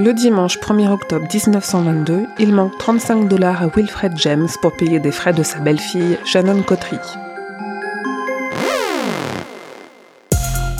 Le 0.00 0.14
dimanche 0.14 0.60
1er 0.60 0.92
octobre 0.92 1.26
1922, 1.26 2.26
il 2.38 2.54
manque 2.54 2.78
35 2.78 3.26
dollars 3.26 3.64
à 3.64 3.66
Wilfred 3.66 4.12
James 4.18 4.46
pour 4.62 4.72
payer 4.76 5.00
des 5.00 5.10
frais 5.10 5.32
de 5.32 5.42
sa 5.42 5.58
belle-fille, 5.58 6.16
Shannon 6.24 6.62
Cotry. 6.62 6.98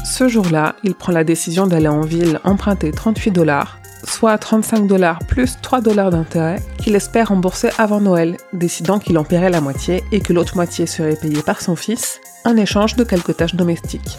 Ce 0.04 0.28
jour-là, 0.28 0.76
il 0.84 0.94
prend 0.94 1.10
la 1.10 1.24
décision 1.24 1.66
d'aller 1.66 1.88
en 1.88 2.02
ville 2.02 2.38
emprunter 2.44 2.92
38 2.92 3.32
dollars, 3.32 3.80
soit 4.04 4.38
35 4.38 4.86
dollars 4.86 5.18
plus 5.26 5.60
3 5.60 5.80
dollars 5.80 6.10
d'intérêt, 6.10 6.62
qu'il 6.78 6.94
espère 6.94 7.30
rembourser 7.30 7.70
avant 7.76 8.00
Noël, 8.00 8.36
décidant 8.52 9.00
qu'il 9.00 9.18
en 9.18 9.24
paierait 9.24 9.50
la 9.50 9.60
moitié 9.60 10.04
et 10.12 10.20
que 10.20 10.32
l'autre 10.32 10.54
moitié 10.54 10.86
serait 10.86 11.16
payée 11.16 11.42
par 11.42 11.60
son 11.60 11.74
fils, 11.74 12.20
en 12.44 12.56
échange 12.56 12.94
de 12.94 13.02
quelques 13.02 13.36
tâches 13.36 13.56
domestiques. 13.56 14.16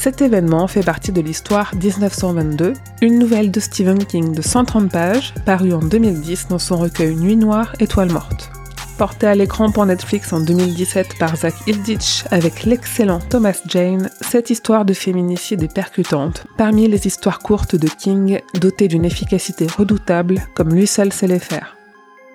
Cet 0.00 0.22
événement 0.22 0.68
fait 0.68 0.84
partie 0.84 1.10
de 1.10 1.20
l'histoire 1.20 1.74
1922, 1.74 2.74
une 3.02 3.18
nouvelle 3.18 3.50
de 3.50 3.58
Stephen 3.58 3.98
King 4.04 4.32
de 4.32 4.42
130 4.42 4.92
pages, 4.92 5.34
parue 5.44 5.72
en 5.72 5.80
2010 5.80 6.46
dans 6.46 6.60
son 6.60 6.76
recueil 6.76 7.16
Nuit 7.16 7.36
noire, 7.36 7.74
étoile 7.80 8.12
morte 8.12 8.52
porté 8.96 9.28
à 9.28 9.34
l'écran 9.36 9.70
pour 9.70 9.86
Netflix 9.86 10.32
en 10.32 10.40
2017 10.40 11.18
par 11.20 11.36
Zach 11.36 11.54
Ilditch 11.68 12.24
avec 12.32 12.64
l'excellent 12.64 13.20
Thomas 13.20 13.60
Jane, 13.66 14.10
cette 14.20 14.50
histoire 14.50 14.84
de 14.84 14.92
féminicide 14.92 15.62
est 15.62 15.72
percutante, 15.72 16.46
parmi 16.56 16.88
les 16.88 17.06
histoires 17.06 17.38
courtes 17.38 17.76
de 17.76 17.86
King 17.86 18.40
dotées 18.54 18.88
d'une 18.88 19.04
efficacité 19.04 19.68
redoutable 19.68 20.42
comme 20.54 20.74
lui 20.74 20.88
seul 20.88 21.12
sait 21.12 21.28
les 21.28 21.38
faire. 21.38 21.76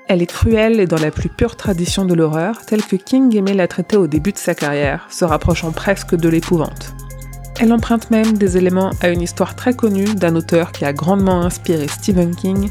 Elle 0.07 0.21
est 0.21 0.27
cruelle 0.27 0.79
et 0.79 0.87
dans 0.87 1.01
la 1.01 1.11
plus 1.11 1.29
pure 1.29 1.57
tradition 1.57 2.05
de 2.05 2.13
l'horreur, 2.13 2.65
telle 2.65 2.83
que 2.83 2.95
King 2.95 3.35
aimait 3.35 3.53
la 3.53 3.67
traiter 3.67 3.97
au 3.97 4.07
début 4.07 4.31
de 4.31 4.37
sa 4.37 4.55
carrière, 4.55 5.07
se 5.09 5.25
rapprochant 5.25 5.71
presque 5.71 6.15
de 6.15 6.29
l'épouvante. 6.29 6.93
Elle 7.63 7.71
emprunte 7.71 8.11
même 8.11 8.37
des 8.37 8.57
éléments 8.57 8.91
à 8.99 9.07
une 9.07 9.21
histoire 9.21 9.55
très 9.55 9.73
connue 9.73 10.15
d'un 10.15 10.35
auteur 10.35 10.73
qui 10.73 10.83
a 10.83 10.91
grandement 10.91 11.43
inspiré 11.43 11.87
Stephen 11.87 12.35
King, 12.35 12.69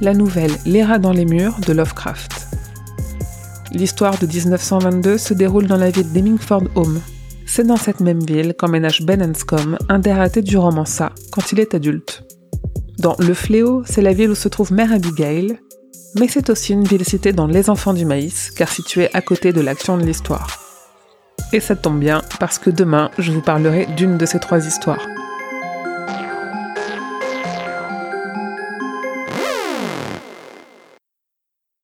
la 0.00 0.14
nouvelle 0.14 0.50
Les 0.66 0.84
dans 0.98 1.12
les 1.12 1.26
murs 1.26 1.60
de 1.64 1.72
Lovecraft. 1.72 2.48
L'histoire 3.70 4.18
de 4.18 4.26
1922 4.26 5.16
se 5.16 5.32
déroule 5.32 5.68
dans 5.68 5.76
la 5.76 5.90
ville 5.90 6.10
d'Hemingford 6.10 6.64
Home. 6.74 7.00
C'est 7.46 7.64
dans 7.68 7.76
cette 7.76 8.00
même 8.00 8.18
ville 8.18 8.54
qu'emménage 8.58 9.02
Ben 9.02 9.22
Anscombe, 9.22 9.78
un 9.88 10.00
des 10.00 10.12
ratés 10.12 10.42
du 10.42 10.56
roman 10.58 10.86
Ça, 10.86 11.12
quand 11.30 11.52
il 11.52 11.60
est 11.60 11.76
adulte. 11.76 12.24
Dans 12.98 13.14
Le 13.20 13.34
Fléau, 13.34 13.84
c'est 13.86 14.02
la 14.02 14.12
ville 14.12 14.30
où 14.30 14.34
se 14.34 14.48
trouve 14.48 14.72
Mère 14.72 14.92
Abigail, 14.92 15.56
mais 16.18 16.26
c'est 16.26 16.50
aussi 16.50 16.72
une 16.72 16.82
ville 16.82 17.04
citée 17.04 17.32
dans 17.32 17.46
Les 17.46 17.70
Enfants 17.70 17.94
du 17.94 18.04
Maïs, 18.04 18.50
car 18.50 18.68
située 18.68 19.08
à 19.14 19.20
côté 19.20 19.52
de 19.52 19.60
l'action 19.60 19.96
de 19.96 20.02
l'histoire. 20.02 20.61
Et 21.52 21.60
ça 21.60 21.76
tombe 21.76 21.98
bien, 21.98 22.22
parce 22.40 22.58
que 22.58 22.70
demain, 22.70 23.10
je 23.18 23.30
vous 23.30 23.42
parlerai 23.42 23.86
d'une 23.96 24.16
de 24.16 24.24
ces 24.24 24.40
trois 24.40 24.66
histoires. 24.66 25.06